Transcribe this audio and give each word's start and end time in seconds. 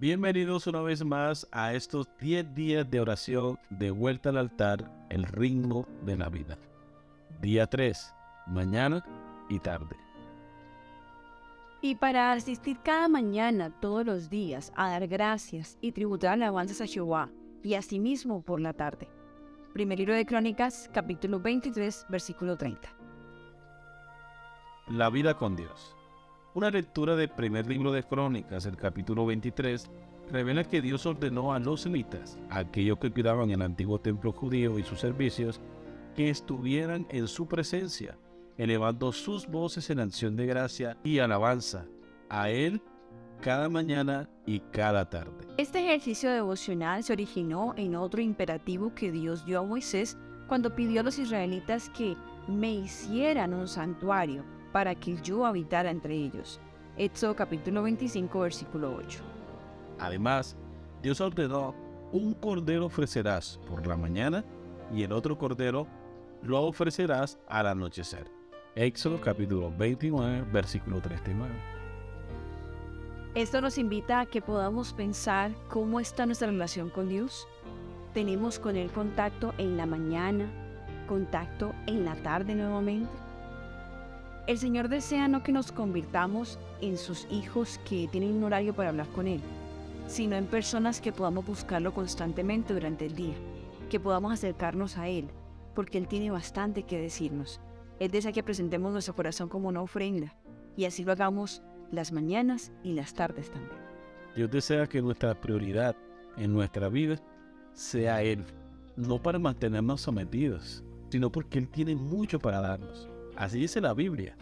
Bienvenidos 0.00 0.66
una 0.66 0.80
vez 0.80 1.04
más 1.04 1.46
a 1.52 1.74
estos 1.74 2.08
10 2.20 2.54
días 2.54 2.90
de 2.90 3.00
oración 3.02 3.58
de 3.68 3.90
vuelta 3.90 4.30
al 4.30 4.38
altar, 4.38 4.90
el 5.10 5.24
ritmo 5.24 5.86
de 6.06 6.16
la 6.16 6.30
vida. 6.30 6.56
Día 7.42 7.66
3, 7.66 8.14
mañana 8.46 9.04
y 9.50 9.58
tarde. 9.58 9.94
Y 11.82 11.96
para 11.96 12.32
asistir 12.32 12.78
cada 12.82 13.08
mañana, 13.08 13.78
todos 13.78 14.06
los 14.06 14.30
días, 14.30 14.72
a 14.74 14.88
dar 14.88 15.06
gracias 15.06 15.76
y 15.82 15.92
tributar 15.92 16.32
alabanzas 16.32 16.80
a 16.80 16.86
Jehová, 16.86 17.28
y 17.62 17.74
asimismo 17.74 18.40
por 18.40 18.58
la 18.58 18.72
tarde. 18.72 19.06
Primer 19.74 19.98
libro 19.98 20.14
de 20.14 20.24
Crónicas, 20.24 20.88
capítulo 20.94 21.40
23, 21.40 22.06
versículo 22.08 22.56
30. 22.56 22.88
La 24.88 25.10
vida 25.10 25.36
con 25.36 25.56
Dios. 25.56 25.94
Una 26.52 26.68
lectura 26.68 27.14
del 27.14 27.28
primer 27.28 27.68
libro 27.68 27.92
de 27.92 28.02
Crónicas, 28.02 28.66
el 28.66 28.76
capítulo 28.76 29.24
23, 29.24 29.88
revela 30.32 30.64
que 30.64 30.82
Dios 30.82 31.06
ordenó 31.06 31.52
a 31.52 31.60
los 31.60 31.82
semitas, 31.82 32.40
aquellos 32.50 32.98
que 32.98 33.12
cuidaban 33.12 33.52
el 33.52 33.62
antiguo 33.62 34.00
templo 34.00 34.32
judío 34.32 34.76
y 34.76 34.82
sus 34.82 34.98
servicios, 34.98 35.60
que 36.16 36.28
estuvieran 36.28 37.06
en 37.10 37.28
su 37.28 37.46
presencia, 37.46 38.18
elevando 38.58 39.12
sus 39.12 39.46
voces 39.46 39.90
en 39.90 40.00
acción 40.00 40.34
de 40.34 40.46
gracia 40.46 40.96
y 41.04 41.20
alabanza 41.20 41.86
a 42.28 42.50
Él 42.50 42.82
cada 43.40 43.68
mañana 43.68 44.28
y 44.44 44.58
cada 44.58 45.08
tarde. 45.08 45.46
Este 45.56 45.78
ejercicio 45.78 46.32
devocional 46.32 47.04
se 47.04 47.12
originó 47.12 47.74
en 47.76 47.94
otro 47.94 48.20
imperativo 48.20 48.92
que 48.92 49.12
Dios 49.12 49.46
dio 49.46 49.60
a 49.60 49.62
Moisés 49.62 50.18
cuando 50.48 50.74
pidió 50.74 51.02
a 51.02 51.04
los 51.04 51.20
israelitas 51.20 51.90
que 51.90 52.16
me 52.48 52.74
hicieran 52.74 53.54
un 53.54 53.68
santuario 53.68 54.44
para 54.72 54.94
que 54.94 55.16
yo 55.22 55.46
habitara 55.46 55.90
entre 55.90 56.14
ellos. 56.14 56.60
Éxodo 56.96 57.34
capítulo 57.34 57.82
25, 57.82 58.40
versículo 58.40 58.94
8. 58.96 59.20
Además, 59.98 60.56
Dios 61.02 61.20
ordenó, 61.20 61.74
un 62.12 62.34
cordero 62.34 62.86
ofrecerás 62.86 63.60
por 63.68 63.86
la 63.86 63.96
mañana 63.96 64.44
y 64.92 65.02
el 65.02 65.12
otro 65.12 65.38
cordero 65.38 65.86
lo 66.42 66.62
ofrecerás 66.62 67.38
al 67.48 67.66
anochecer. 67.66 68.30
Éxodo 68.74 69.20
capítulo 69.20 69.72
29, 69.76 70.44
versículo 70.52 71.00
39. 71.00 71.50
Esto 73.34 73.60
nos 73.60 73.78
invita 73.78 74.20
a 74.20 74.26
que 74.26 74.42
podamos 74.42 74.92
pensar 74.92 75.52
cómo 75.68 76.00
está 76.00 76.26
nuestra 76.26 76.48
relación 76.48 76.90
con 76.90 77.08
Dios. 77.08 77.46
Tenemos 78.12 78.58
con 78.58 78.76
Él 78.76 78.90
contacto 78.90 79.54
en 79.58 79.76
la 79.76 79.86
mañana, 79.86 80.50
contacto 81.06 81.72
en 81.86 82.04
la 82.04 82.16
tarde 82.16 82.54
nuevamente. 82.56 83.29
El 84.46 84.58
Señor 84.58 84.88
desea 84.88 85.28
no 85.28 85.42
que 85.42 85.52
nos 85.52 85.70
convirtamos 85.70 86.58
en 86.80 86.96
sus 86.96 87.26
hijos 87.30 87.78
que 87.88 88.08
tienen 88.08 88.34
un 88.34 88.44
horario 88.44 88.74
para 88.74 88.88
hablar 88.88 89.08
con 89.08 89.28
Él, 89.28 89.40
sino 90.06 90.36
en 90.36 90.46
personas 90.46 91.00
que 91.00 91.12
podamos 91.12 91.46
buscarlo 91.46 91.94
constantemente 91.94 92.74
durante 92.74 93.06
el 93.06 93.14
día, 93.14 93.34
que 93.88 94.00
podamos 94.00 94.32
acercarnos 94.32 94.96
a 94.96 95.08
Él, 95.08 95.28
porque 95.74 95.98
Él 95.98 96.08
tiene 96.08 96.30
bastante 96.30 96.82
que 96.82 97.00
decirnos. 97.00 97.60
Él 98.00 98.10
desea 98.10 98.32
que 98.32 98.42
presentemos 98.42 98.92
nuestro 98.92 99.14
corazón 99.14 99.48
como 99.48 99.68
una 99.68 99.82
ofrenda, 99.82 100.34
y 100.76 100.84
así 100.84 101.04
lo 101.04 101.12
hagamos 101.12 101.62
las 101.92 102.10
mañanas 102.10 102.72
y 102.82 102.94
las 102.94 103.14
tardes 103.14 103.50
también. 103.50 103.78
Dios 104.34 104.50
desea 104.50 104.86
que 104.86 105.02
nuestra 105.02 105.38
prioridad 105.38 105.94
en 106.36 106.52
nuestra 106.52 106.88
vida 106.88 107.16
sea 107.72 108.22
Él, 108.22 108.44
no 108.96 109.20
para 109.20 109.38
mantenernos 109.38 110.00
sometidos, 110.00 110.82
sino 111.10 111.30
porque 111.30 111.58
Él 111.58 111.68
tiene 111.68 111.94
mucho 111.94 112.38
para 112.38 112.60
darnos. 112.60 113.08
Así 113.40 113.58
dice 113.58 113.80
la 113.80 113.94
Biblia. 113.94 114.36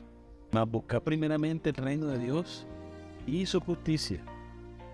Mas 0.50 0.68
buscar 0.68 1.00
primeramente 1.02 1.70
el 1.70 1.76
reino 1.76 2.06
de 2.06 2.18
Dios 2.18 2.66
y 3.28 3.46
su 3.46 3.60
justicia. 3.60 4.24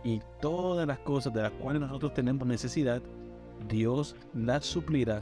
Y 0.04 0.20
todas 0.42 0.86
las 0.86 0.98
cosas 0.98 1.32
de 1.32 1.40
las 1.40 1.52
cuales 1.52 1.80
nosotros 1.80 2.12
tenemos 2.12 2.46
necesidad, 2.46 3.00
Dios 3.66 4.14
las 4.34 4.66
suplirá 4.66 5.20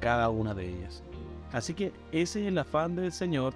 cada 0.00 0.30
una 0.30 0.52
de 0.52 0.68
ellas. 0.68 1.04
Así 1.52 1.74
que 1.74 1.92
ese 2.10 2.42
es 2.42 2.48
el 2.48 2.58
afán 2.58 2.96
del 2.96 3.12
Señor 3.12 3.54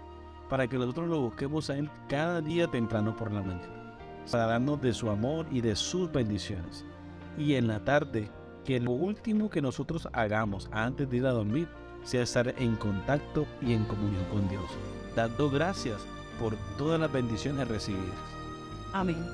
para 0.48 0.68
que 0.68 0.78
nosotros 0.78 1.08
lo 1.08 1.22
busquemos 1.22 1.68
a 1.70 1.76
Él 1.76 1.90
cada 2.08 2.40
día 2.40 2.68
temprano 2.68 3.16
por 3.16 3.32
la 3.32 3.42
mañana. 3.42 3.96
Para 4.30 4.46
darnos 4.46 4.80
de 4.80 4.94
su 4.94 5.10
amor 5.10 5.44
y 5.50 5.60
de 5.60 5.74
sus 5.74 6.12
bendiciones. 6.12 6.84
Y 7.36 7.54
en 7.54 7.66
la 7.66 7.82
tarde, 7.82 8.30
que 8.64 8.78
lo 8.78 8.92
último 8.92 9.50
que 9.50 9.60
nosotros 9.60 10.08
hagamos 10.12 10.68
antes 10.70 11.10
de 11.10 11.16
ir 11.16 11.26
a 11.26 11.32
dormir 11.32 11.66
sea 12.04 12.22
estar 12.22 12.54
en 12.58 12.76
contacto 12.76 13.46
y 13.60 13.74
en 13.74 13.84
comunión 13.84 14.24
con 14.26 14.48
Dios, 14.48 14.64
dando 15.14 15.50
gracias 15.50 16.00
por 16.38 16.56
todas 16.76 17.00
las 17.00 17.12
bendiciones 17.12 17.68
recibidas. 17.68 18.16
Amén. 18.92 19.24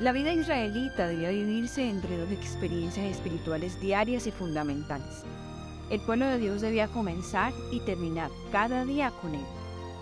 La 0.00 0.12
vida 0.12 0.32
israelita 0.32 1.08
debía 1.08 1.30
vivirse 1.30 1.88
entre 1.88 2.16
dos 2.16 2.30
experiencias 2.30 3.04
espirituales 3.06 3.80
diarias 3.80 4.26
y 4.26 4.30
fundamentales. 4.30 5.24
El 5.90 6.00
pueblo 6.00 6.24
de 6.26 6.38
Dios 6.38 6.60
debía 6.60 6.88
comenzar 6.88 7.52
y 7.70 7.80
terminar 7.80 8.30
cada 8.52 8.84
día 8.84 9.10
con 9.20 9.34
Él. 9.34 9.44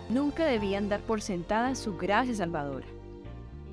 Nunca 0.08 0.44
debían 0.44 0.88
dar 0.88 1.00
por 1.00 1.20
sentada 1.20 1.74
su 1.74 1.96
gracia 1.96 2.34
salvadora. 2.34 2.86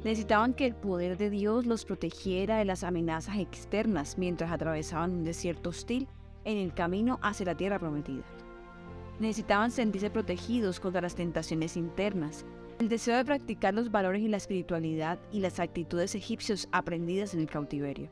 Necesitaban 0.03 0.53
que 0.53 0.65
el 0.65 0.75
poder 0.75 1.17
de 1.17 1.29
Dios 1.29 1.65
los 1.65 1.85
protegiera 1.85 2.57
de 2.57 2.65
las 2.65 2.83
amenazas 2.83 3.37
externas 3.37 4.17
mientras 4.17 4.51
atravesaban 4.51 5.11
un 5.11 5.23
desierto 5.25 5.69
hostil 5.69 6.07
en 6.45 6.57
el 6.57 6.73
camino 6.73 7.19
hacia 7.21 7.47
la 7.47 7.55
tierra 7.55 7.79
prometida. 7.79 8.23
Necesitaban 9.19 9.71
sentirse 9.71 10.09
protegidos 10.09 10.79
contra 10.79 11.01
las 11.01 11.15
tentaciones 11.15 11.75
internas, 11.77 12.45
el 12.79 12.89
deseo 12.89 13.17
de 13.17 13.25
practicar 13.25 13.73
los 13.73 13.91
valores 13.91 14.21
y 14.21 14.27
la 14.27 14.37
espiritualidad 14.37 15.19
y 15.31 15.39
las 15.39 15.59
actitudes 15.59 16.15
egipcios 16.15 16.67
aprendidas 16.71 17.33
en 17.33 17.41
el 17.41 17.49
cautiverio. 17.49 18.09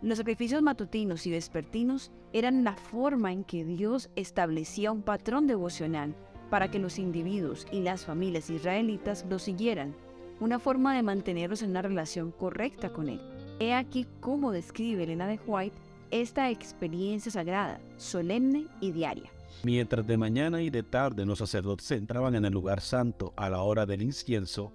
Los 0.00 0.18
sacrificios 0.18 0.62
matutinos 0.62 1.26
y 1.26 1.30
vespertinos 1.30 2.10
eran 2.32 2.64
la 2.64 2.74
forma 2.74 3.32
en 3.32 3.44
que 3.44 3.64
Dios 3.64 4.10
establecía 4.16 4.90
un 4.90 5.02
patrón 5.02 5.46
devocional 5.46 6.16
para 6.50 6.70
que 6.70 6.78
los 6.78 6.98
individuos 6.98 7.66
y 7.70 7.80
las 7.80 8.04
familias 8.04 8.50
israelitas 8.50 9.24
lo 9.30 9.38
siguieran, 9.38 9.94
una 10.40 10.58
forma 10.58 10.96
de 10.96 11.02
mantenerlos 11.02 11.62
en 11.62 11.70
una 11.70 11.82
relación 11.82 12.32
correcta 12.32 12.92
con 12.92 13.08
Él. 13.08 13.20
He 13.60 13.74
aquí 13.74 14.06
cómo 14.20 14.50
describe 14.50 15.04
Elena 15.04 15.28
de 15.28 15.38
White 15.46 15.76
esta 16.12 16.50
experiencia 16.50 17.32
sagrada, 17.32 17.80
solemne 17.96 18.68
y 18.80 18.92
diaria. 18.92 19.30
Mientras 19.64 20.06
de 20.06 20.16
mañana 20.16 20.60
y 20.60 20.70
de 20.70 20.82
tarde 20.82 21.24
los 21.24 21.38
sacerdotes 21.38 21.90
entraban 21.90 22.34
en 22.34 22.44
el 22.44 22.52
lugar 22.52 22.80
santo 22.80 23.32
a 23.36 23.48
la 23.48 23.62
hora 23.62 23.86
del 23.86 24.02
incienso, 24.02 24.72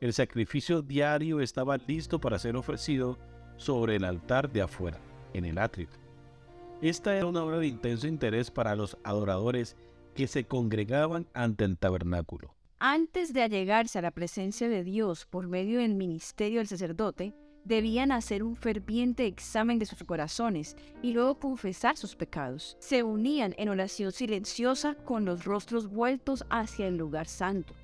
el 0.00 0.14
sacrificio 0.14 0.80
diario 0.80 1.40
estaba 1.40 1.76
listo 1.76 2.18
para 2.18 2.38
ser 2.38 2.56
ofrecido 2.56 3.18
sobre 3.56 3.96
el 3.96 4.04
altar 4.04 4.50
de 4.50 4.62
afuera, 4.62 4.98
en 5.34 5.44
el 5.44 5.58
atrio. 5.58 5.88
Esta 6.80 7.14
era 7.14 7.26
una 7.26 7.44
hora 7.44 7.58
de 7.58 7.66
intenso 7.66 8.08
interés 8.08 8.50
para 8.50 8.74
los 8.74 8.96
adoradores 9.04 9.76
que 10.14 10.26
se 10.26 10.44
congregaban 10.44 11.28
ante 11.34 11.64
el 11.64 11.76
tabernáculo. 11.76 12.54
Antes 12.78 13.34
de 13.34 13.42
allegarse 13.42 13.98
a 13.98 14.02
la 14.02 14.12
presencia 14.12 14.70
de 14.70 14.82
Dios 14.82 15.26
por 15.26 15.46
medio 15.46 15.80
del 15.80 15.94
ministerio 15.94 16.60
del 16.60 16.68
sacerdote, 16.68 17.34
debían 17.64 18.12
hacer 18.12 18.42
un 18.42 18.56
ferviente 18.56 19.26
examen 19.26 19.78
de 19.78 19.86
sus 19.86 20.02
corazones 20.04 20.76
y 21.02 21.12
luego 21.12 21.38
confesar 21.38 21.96
sus 21.96 22.16
pecados. 22.16 22.76
Se 22.80 23.02
unían 23.02 23.54
en 23.58 23.68
oración 23.68 24.12
silenciosa 24.12 24.94
con 24.94 25.24
los 25.24 25.44
rostros 25.44 25.88
vueltos 25.88 26.44
hacia 26.50 26.86
el 26.86 26.96
lugar 26.96 27.26
santo. 27.26 27.74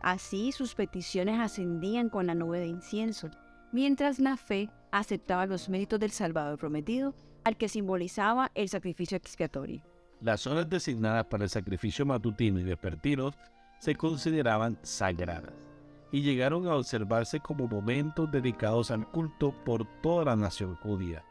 Así 0.00 0.52
sus 0.52 0.74
peticiones 0.74 1.40
ascendían 1.40 2.10
con 2.10 2.26
la 2.26 2.34
nube 2.34 2.60
de 2.60 2.66
incienso, 2.66 3.30
mientras 3.72 4.18
la 4.18 4.36
fe 4.36 4.70
aceptaba 4.92 5.46
los 5.46 5.68
méritos 5.68 5.98
del 5.98 6.10
Salvador 6.10 6.58
prometido, 6.58 7.14
al 7.44 7.56
que 7.56 7.68
simbolizaba 7.68 8.50
el 8.54 8.68
sacrificio 8.68 9.16
expiatorio. 9.16 9.82
Las 10.20 10.46
horas 10.46 10.68
designadas 10.68 11.26
para 11.26 11.44
el 11.44 11.50
sacrificio 11.50 12.06
matutino 12.06 12.58
y 12.60 12.64
vespertino 12.64 13.32
se 13.78 13.94
consideraban 13.94 14.78
sagradas 14.82 15.73
y 16.14 16.22
llegaron 16.22 16.68
a 16.68 16.76
observarse 16.76 17.40
como 17.40 17.66
momentos 17.66 18.30
dedicados 18.30 18.92
al 18.92 19.04
culto 19.10 19.52
por 19.64 19.84
toda 20.00 20.26
la 20.26 20.36
nación 20.36 20.76
judía. 20.76 21.24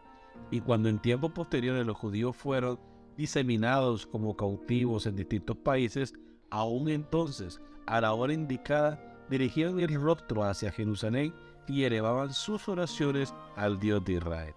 Y 0.52 0.60
cuando 0.60 0.90
en 0.90 1.00
tiempos 1.00 1.32
posteriores 1.32 1.86
los 1.86 1.96
judíos 1.96 2.36
fueron 2.36 2.78
diseminados 3.16 4.06
como 4.06 4.36
cautivos 4.36 5.06
en 5.06 5.16
distintos 5.16 5.56
países, 5.56 6.14
aún 6.50 6.90
entonces, 6.90 7.62
a 7.86 8.02
la 8.02 8.14
hora 8.14 8.34
indicada, 8.34 9.24
dirigían 9.30 9.80
el 9.80 9.94
rostro 9.94 10.44
hacia 10.44 10.70
Jerusalén 10.70 11.34
y 11.66 11.84
elevaban 11.84 12.34
sus 12.34 12.68
oraciones 12.68 13.34
al 13.56 13.80
Dios 13.80 14.04
de 14.04 14.14
Israel. 14.16 14.54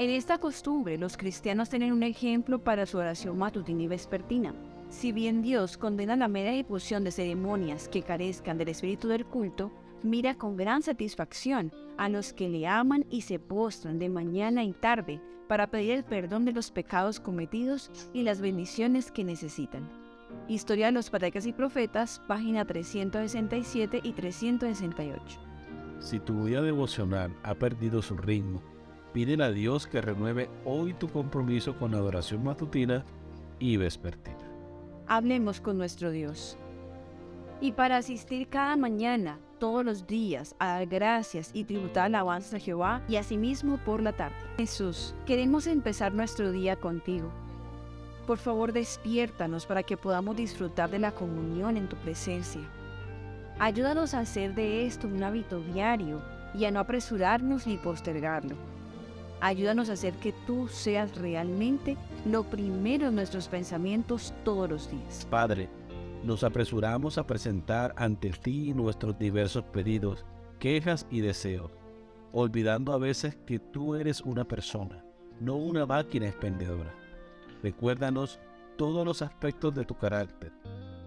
En 0.00 0.08
esta 0.08 0.38
costumbre, 0.38 0.96
los 0.96 1.18
cristianos 1.18 1.68
tienen 1.68 1.92
un 1.92 2.02
ejemplo 2.02 2.64
para 2.64 2.86
su 2.86 2.96
oración 2.96 3.36
matutina 3.36 3.82
y 3.82 3.86
vespertina. 3.86 4.54
Si 4.88 5.12
bien 5.12 5.42
Dios 5.42 5.76
condena 5.76 6.16
la 6.16 6.26
mera 6.26 6.52
ejecución 6.52 7.04
de 7.04 7.10
ceremonias 7.10 7.86
que 7.86 8.00
carezcan 8.00 8.56
del 8.56 8.70
espíritu 8.70 9.08
del 9.08 9.26
culto, 9.26 9.70
mira 10.02 10.36
con 10.36 10.56
gran 10.56 10.80
satisfacción 10.80 11.70
a 11.98 12.08
los 12.08 12.32
que 12.32 12.48
le 12.48 12.66
aman 12.66 13.04
y 13.10 13.20
se 13.20 13.38
postran 13.38 13.98
de 13.98 14.08
mañana 14.08 14.64
y 14.64 14.72
tarde 14.72 15.20
para 15.48 15.66
pedir 15.66 15.90
el 15.90 16.04
perdón 16.04 16.46
de 16.46 16.52
los 16.52 16.70
pecados 16.70 17.20
cometidos 17.20 17.90
y 18.14 18.22
las 18.22 18.40
bendiciones 18.40 19.12
que 19.12 19.22
necesitan. 19.22 19.86
Historia 20.48 20.86
de 20.86 20.92
los 20.92 21.10
Patriarcas 21.10 21.44
y 21.44 21.52
Profetas, 21.52 22.22
página 22.26 22.64
367 22.64 24.00
y 24.02 24.12
368. 24.14 25.38
Si 25.98 26.18
tu 26.20 26.44
vida 26.44 26.62
devocional 26.62 27.36
ha 27.42 27.54
perdido 27.54 28.00
su 28.00 28.16
ritmo, 28.16 28.62
pídele 29.12 29.44
a 29.44 29.50
Dios 29.50 29.86
que 29.86 30.00
renueve 30.00 30.48
hoy 30.64 30.94
tu 30.94 31.08
compromiso 31.08 31.76
con 31.76 31.92
la 31.92 31.98
adoración 31.98 32.44
matutina 32.44 33.04
y 33.58 33.76
vespertina. 33.76 34.38
Hablemos 35.06 35.60
con 35.60 35.78
nuestro 35.78 36.10
Dios. 36.10 36.56
Y 37.60 37.72
para 37.72 37.98
asistir 37.98 38.48
cada 38.48 38.76
mañana, 38.76 39.38
todos 39.58 39.84
los 39.84 40.06
días, 40.06 40.54
a 40.58 40.68
dar 40.68 40.86
gracias 40.86 41.50
y 41.52 41.64
tributar 41.64 42.06
alabanza 42.06 42.56
a 42.56 42.60
Jehová 42.60 43.02
y 43.08 43.16
asimismo 43.16 43.76
por 43.84 44.02
la 44.02 44.12
tarde. 44.12 44.36
Jesús, 44.56 45.14
queremos 45.26 45.66
empezar 45.66 46.14
nuestro 46.14 46.50
día 46.50 46.76
contigo. 46.76 47.30
Por 48.26 48.38
favor, 48.38 48.72
despiértanos 48.72 49.66
para 49.66 49.82
que 49.82 49.96
podamos 49.96 50.36
disfrutar 50.36 50.90
de 50.90 50.98
la 50.98 51.12
comunión 51.12 51.76
en 51.76 51.88
tu 51.88 51.96
presencia. 51.96 52.62
Ayúdanos 53.58 54.14
a 54.14 54.20
hacer 54.20 54.54
de 54.54 54.86
esto 54.86 55.06
un 55.06 55.22
hábito 55.22 55.60
diario 55.60 56.22
y 56.54 56.64
a 56.64 56.70
no 56.70 56.80
apresurarnos 56.80 57.66
ni 57.66 57.76
postergarlo. 57.76 58.56
Ayúdanos 59.40 59.88
a 59.88 59.94
hacer 59.94 60.12
que 60.14 60.32
tú 60.46 60.68
seas 60.68 61.16
realmente 61.16 61.96
lo 62.26 62.44
primero 62.44 63.08
en 63.08 63.14
nuestros 63.14 63.48
pensamientos 63.48 64.34
todos 64.44 64.68
los 64.68 64.90
días. 64.90 65.26
Padre, 65.30 65.70
nos 66.22 66.44
apresuramos 66.44 67.16
a 67.16 67.26
presentar 67.26 67.94
ante 67.96 68.30
ti 68.30 68.74
nuestros 68.74 69.18
diversos 69.18 69.64
pedidos, 69.64 70.26
quejas 70.58 71.06
y 71.10 71.20
deseos, 71.20 71.70
olvidando 72.32 72.92
a 72.92 72.98
veces 72.98 73.38
que 73.46 73.58
tú 73.58 73.94
eres 73.94 74.20
una 74.20 74.44
persona, 74.44 75.02
no 75.40 75.56
una 75.56 75.86
máquina 75.86 76.28
expendedora. 76.28 76.94
Recuérdanos 77.62 78.38
todos 78.76 79.06
los 79.06 79.22
aspectos 79.22 79.74
de 79.74 79.86
tu 79.86 79.94
carácter, 79.94 80.52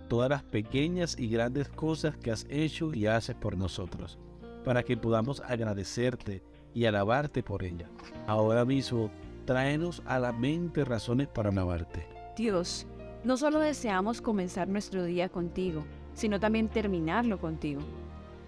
todas 0.08 0.32
las 0.32 0.42
pequeñas 0.42 1.18
y 1.20 1.28
grandes 1.28 1.70
cosas 1.70 2.18
que 2.18 2.32
has 2.32 2.48
hecho 2.50 2.92
y 2.96 3.06
haces 3.06 3.36
por 3.36 3.56
nosotros, 3.56 4.18
para 4.66 4.82
que 4.82 4.98
podamos 4.98 5.40
agradecerte 5.42 6.42
y 6.74 6.86
alabarte 6.86 7.44
por 7.44 7.64
ella. 7.64 7.88
Ahora 8.28 8.66
mismo, 8.66 9.12
tráenos 9.46 10.02
a 10.06 10.20
la 10.20 10.32
mente 10.32 10.86
razones 10.86 11.28
para 11.28 11.50
alabarte. 11.50 12.08
Dios, 12.36 12.88
no 13.24 13.38
solo 13.38 13.60
deseamos 13.60 14.22
comenzar 14.22 14.68
nuestro 14.68 15.04
día 15.04 15.30
contigo, 15.30 15.84
sino 16.14 16.40
también 16.40 16.70
terminarlo 16.70 17.40
contigo. 17.40 17.82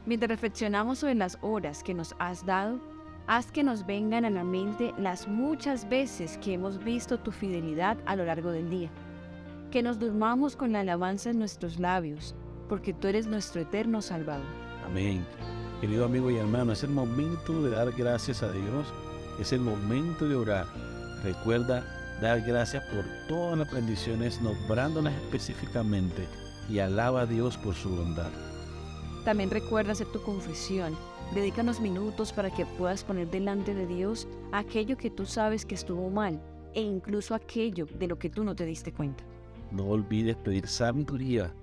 Mientras 0.05 0.29
reflexionamos 0.29 0.99
sobre 0.99 1.15
las 1.15 1.37
horas 1.41 1.83
que 1.83 1.93
nos 1.93 2.15
has 2.19 2.45
dado, 2.45 2.79
haz 3.27 3.51
que 3.51 3.63
nos 3.63 3.85
vengan 3.85 4.25
a 4.25 4.29
la 4.29 4.43
mente 4.43 4.93
las 4.97 5.27
muchas 5.27 5.89
veces 5.89 6.37
que 6.37 6.53
hemos 6.53 6.83
visto 6.83 7.19
tu 7.19 7.31
fidelidad 7.31 7.97
a 8.05 8.15
lo 8.15 8.25
largo 8.25 8.51
del 8.51 8.69
día 8.69 8.91
que 9.75 9.83
nos 9.83 9.99
durmamos 9.99 10.55
con 10.55 10.71
la 10.71 10.79
alabanza 10.79 11.31
en 11.31 11.39
nuestros 11.39 11.79
labios, 11.79 12.33
porque 12.69 12.93
tú 12.93 13.09
eres 13.09 13.27
nuestro 13.27 13.59
eterno 13.59 14.01
Salvador. 14.01 14.45
Amén. 14.85 15.25
Querido 15.85 16.05
amigo 16.05 16.31
y 16.31 16.37
hermano, 16.37 16.71
es 16.71 16.83
el 16.83 16.89
momento 16.89 17.61
de 17.61 17.69
dar 17.69 17.91
gracias 17.91 18.41
a 18.41 18.51
Dios, 18.51 18.91
es 19.39 19.53
el 19.53 19.59
momento 19.59 20.27
de 20.27 20.33
orar. 20.33 20.65
Recuerda 21.23 22.17
dar 22.19 22.41
gracias 22.41 22.83
por 22.85 23.05
todas 23.27 23.59
las 23.59 23.71
bendiciones, 23.71 24.41
nombrándolas 24.41 25.13
específicamente, 25.13 26.25
y 26.67 26.79
alaba 26.79 27.21
a 27.21 27.25
Dios 27.27 27.55
por 27.57 27.75
su 27.75 27.95
bondad. 27.95 28.31
También 29.25 29.51
recuerda 29.51 29.91
hacer 29.91 30.07
tu 30.07 30.23
confesión. 30.23 30.97
Dedícanos 31.35 31.79
minutos 31.79 32.33
para 32.33 32.49
que 32.49 32.65
puedas 32.65 33.03
poner 33.03 33.29
delante 33.29 33.75
de 33.75 33.85
Dios 33.85 34.27
aquello 34.53 34.97
que 34.97 35.11
tú 35.11 35.27
sabes 35.27 35.67
que 35.67 35.75
estuvo 35.75 36.09
mal 36.09 36.41
e 36.73 36.81
incluso 36.81 37.35
aquello 37.35 37.85
de 37.85 38.07
lo 38.07 38.17
que 38.17 38.31
tú 38.31 38.43
no 38.43 38.55
te 38.55 38.65
diste 38.65 38.91
cuenta. 38.91 39.23
No 39.69 39.85
olvides 39.85 40.35
pedir 40.35 40.67
sabiduría 40.67 41.53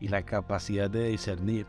y 0.00 0.08
la 0.08 0.24
capacidad 0.24 0.88
de 0.88 1.08
discernir 1.08 1.66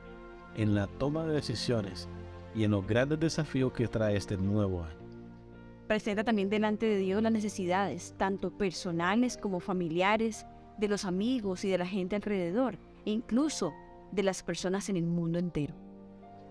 en 0.56 0.75
la 0.75 0.88
toma 0.88 1.25
de 1.25 1.33
decisiones 1.33 2.07
y 2.56 2.63
en 2.63 2.71
los 2.71 2.86
grandes 2.86 3.19
desafíos 3.19 3.71
que 3.74 3.88
trae 3.88 4.18
este 4.18 4.38
nuevo 4.38 4.83
año. 4.83 5.01
Presenta 5.88 6.24
también 6.24 6.50
delante 6.50 6.86
de 6.86 6.98
Dios 6.98 7.21
las 7.21 7.31
necesidades, 7.31 8.15
tanto 8.18 8.51
personales 8.57 9.38
como 9.38 9.59
familiares, 9.59 10.45
de 10.77 10.88
los 10.88 11.06
amigos 11.06 11.63
y 11.65 11.69
de 11.69 11.77
la 11.77 11.86
gente 11.86 12.15
alrededor, 12.15 12.77
e 13.06 13.12
incluso 13.12 13.74
de 14.12 14.24
las 14.24 14.42
personas 14.42 14.89
en 14.89 14.98
el 14.98 15.06
mundo 15.06 15.38
entero. 15.38 15.75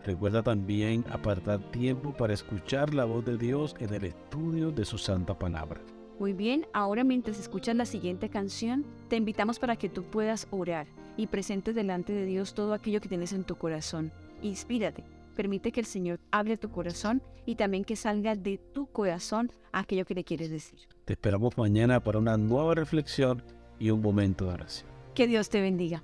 Recuerda 0.05 0.43
también 0.43 1.05
apartar 1.11 1.61
tiempo 1.71 2.13
para 2.13 2.33
escuchar 2.33 2.95
la 2.95 3.05
voz 3.05 3.25
de 3.25 3.37
Dios 3.37 3.75
en 3.81 3.93
el 3.93 4.05
estudio 4.05 4.71
de 4.71 4.85
su 4.85 4.97
santa 4.97 5.39
palabra. 5.39 5.81
Muy 6.21 6.35
bien, 6.35 6.67
ahora 6.75 7.03
mientras 7.03 7.41
escuchas 7.41 7.75
la 7.75 7.87
siguiente 7.87 8.29
canción, 8.29 8.85
te 9.09 9.17
invitamos 9.17 9.59
para 9.59 9.77
que 9.77 9.89
tú 9.89 10.05
puedas 10.05 10.49
orar 10.51 10.87
y 11.17 11.29
presentes 11.29 11.75
delante 11.75 12.13
de 12.13 12.27
Dios 12.27 12.53
todo 12.53 12.75
aquello 12.75 13.01
que 13.01 13.09
tienes 13.09 13.33
en 13.33 13.43
tu 13.43 13.57
corazón. 13.57 14.13
Inspírate, 14.43 15.03
permite 15.35 15.73
que 15.73 15.81
el 15.81 15.87
Señor 15.87 16.21
hable 16.31 16.59
tu 16.59 16.71
corazón 16.71 17.23
y 17.47 17.55
también 17.55 17.85
que 17.85 17.97
salga 17.97 18.37
de 18.37 18.59
tu 18.59 18.85
corazón 18.85 19.51
aquello 19.73 20.05
que 20.05 20.15
le 20.15 20.25
quieres 20.25 20.51
decir. 20.51 20.81
Te 21.07 21.15
esperamos 21.15 21.57
mañana 21.57 22.01
para 22.01 22.19
una 22.19 22.37
nueva 22.37 22.75
reflexión 22.75 23.43
y 23.79 23.89
un 23.89 24.03
momento 24.03 24.45
de 24.45 24.53
oración. 24.53 24.91
Que 25.15 25.27
Dios 25.27 25.49
te 25.49 25.63
bendiga. 25.63 26.03